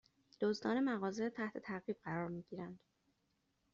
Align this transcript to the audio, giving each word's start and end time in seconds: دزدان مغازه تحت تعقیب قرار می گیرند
دزدان 0.39 0.83
مغازه 0.83 1.29
تحت 1.29 1.57
تعقیب 1.57 1.97
قرار 2.03 2.27
می 2.27 2.41
گیرند 2.41 2.79